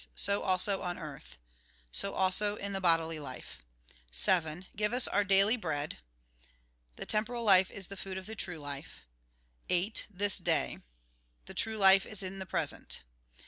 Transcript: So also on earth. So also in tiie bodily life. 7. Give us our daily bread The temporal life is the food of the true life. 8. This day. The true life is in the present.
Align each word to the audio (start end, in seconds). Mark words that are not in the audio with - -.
So 0.15 0.41
also 0.41 0.81
on 0.81 0.97
earth. 0.97 1.37
So 1.91 2.15
also 2.15 2.55
in 2.55 2.73
tiie 2.73 2.81
bodily 2.81 3.19
life. 3.19 3.61
7. 4.11 4.65
Give 4.75 4.93
us 4.93 5.07
our 5.07 5.23
daily 5.23 5.55
bread 5.55 5.99
The 6.95 7.05
temporal 7.05 7.43
life 7.43 7.69
is 7.69 7.87
the 7.87 7.95
food 7.97 8.17
of 8.17 8.25
the 8.25 8.33
true 8.33 8.57
life. 8.57 9.01
8. 9.69 10.07
This 10.09 10.39
day. 10.39 10.79
The 11.45 11.53
true 11.53 11.77
life 11.77 12.07
is 12.07 12.23
in 12.23 12.39
the 12.39 12.47
present. 12.47 13.01